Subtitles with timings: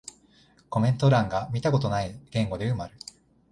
[0.69, 2.95] コメント欄が見たことない言語で埋まる